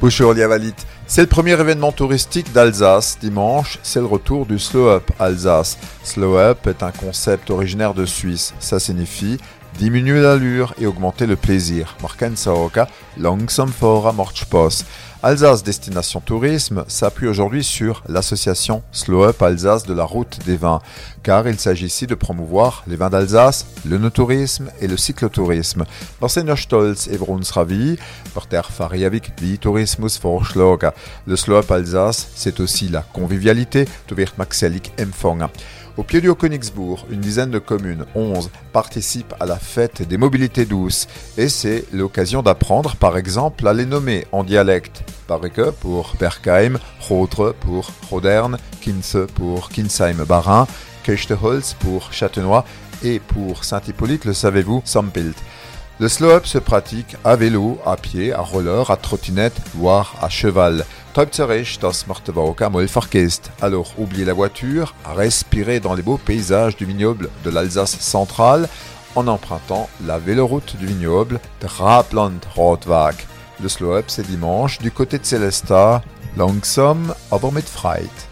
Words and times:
Bonjour 0.00 0.32
Liavalit. 0.32 0.74
C'est 1.10 1.22
le 1.22 1.26
premier 1.26 1.52
événement 1.52 1.90
touristique 1.90 2.52
d'Alsace. 2.52 3.16
Dimanche, 3.18 3.78
c'est 3.82 3.98
le 3.98 4.04
retour 4.04 4.44
du 4.44 4.58
Slow 4.58 4.88
Up 4.88 5.10
Alsace. 5.18 5.78
Slow 6.04 6.36
Up 6.36 6.66
est 6.66 6.82
un 6.82 6.90
concept 6.90 7.48
originaire 7.48 7.94
de 7.94 8.04
Suisse. 8.04 8.52
Ça 8.60 8.78
signifie 8.78 9.38
diminuer 9.78 10.20
l'allure 10.20 10.74
et 10.78 10.86
augmenter 10.86 11.26
le 11.26 11.36
plaisir. 11.36 11.96
Marken 12.02 12.36
Saoka, 12.36 12.88
langsam 13.16 13.68
fora. 13.68 14.14
Alsace 15.20 15.64
Destination 15.64 16.20
Tourisme 16.20 16.84
s'appuie 16.86 17.26
aujourd'hui 17.26 17.64
sur 17.64 18.04
l'association 18.08 18.84
Slow 18.92 19.24
Up 19.24 19.42
Alsace 19.42 19.84
de 19.84 19.92
la 19.92 20.04
route 20.04 20.38
des 20.46 20.56
vins, 20.56 20.80
car 21.24 21.48
il 21.48 21.58
s'agit 21.58 21.86
ici 21.86 22.06
de 22.06 22.14
promouvoir 22.14 22.84
les 22.86 22.94
vins 22.94 23.10
d'Alsace, 23.10 23.66
le 23.84 23.98
no-tourisme 23.98 24.70
et 24.80 24.86
le 24.86 24.96
cyclotourisme. 24.96 25.86
Stolz 26.28 27.08
et 27.08 27.18
porter. 28.32 28.60
Le 31.26 31.36
Slow 31.36 31.56
Up 31.56 31.70
Alsace, 31.70 32.28
c'est 32.34 32.60
aussi 32.60 32.88
la 32.88 33.02
convivialité, 33.02 33.86
du 34.08 34.14
wird 34.14 34.32
Maxelik 34.38 34.92
Empfang. 35.00 35.48
Au 35.98 36.04
pied 36.04 36.20
du 36.20 36.28
Haut-Königsbourg, 36.28 37.06
une 37.10 37.20
dizaine 37.20 37.50
de 37.50 37.58
communes, 37.58 38.04
11, 38.14 38.50
participent 38.72 39.34
à 39.40 39.46
la 39.46 39.56
fête 39.56 40.06
des 40.06 40.16
mobilités 40.16 40.64
douces 40.64 41.08
et 41.36 41.48
c'est 41.48 41.86
l'occasion 41.92 42.40
d'apprendre 42.40 42.94
par 42.94 43.16
exemple 43.16 43.66
à 43.66 43.72
les 43.74 43.84
nommer 43.84 44.24
en 44.30 44.44
dialecte. 44.44 45.02
Bareke 45.28 45.72
pour 45.80 46.14
Berkheim, 46.20 46.78
Rotre 47.00 47.52
pour 47.58 47.90
Rodern, 48.10 48.58
Kinse 48.80 49.26
pour 49.34 49.70
Kinsheim-Barin, 49.70 50.68
Kechteholz 51.02 51.74
pour 51.80 52.12
Châtenois 52.12 52.64
et 53.02 53.18
pour 53.18 53.64
Saint-Hippolyte, 53.64 54.24
le 54.24 54.34
savez-vous, 54.34 54.82
Sampilt. 54.84 55.36
Le 56.00 56.06
slow-up 56.08 56.46
se 56.46 56.58
pratique 56.58 57.16
à 57.24 57.34
vélo, 57.34 57.80
à 57.84 57.96
pied, 57.96 58.32
à 58.32 58.40
roller, 58.40 58.88
à 58.88 58.96
trottinette, 58.96 59.60
voire 59.74 60.14
à 60.22 60.28
cheval. 60.28 60.84
das 61.12 62.06
Alors 63.60 63.94
oubliez 63.98 64.24
la 64.24 64.32
voiture, 64.32 64.94
respirez 65.04 65.80
dans 65.80 65.94
les 65.94 66.02
beaux 66.02 66.16
paysages 66.16 66.76
du 66.76 66.84
vignoble 66.84 67.30
de 67.44 67.50
l'Alsace 67.50 67.98
centrale 67.98 68.68
en 69.16 69.26
empruntant 69.26 69.90
la 70.06 70.20
véloroute 70.20 70.76
du 70.76 70.86
vignoble 70.86 71.40
Drapland 71.60 72.38
Rotwag. 72.54 73.16
Le 73.60 73.68
slow-up 73.68 74.04
c'est 74.06 74.28
dimanche 74.28 74.78
du 74.78 74.92
côté 74.92 75.18
de 75.18 75.26
Celesta, 75.26 76.02
langsam 76.36 77.12
aber 77.32 77.50
mit 77.50 77.62
Freit. 77.62 78.27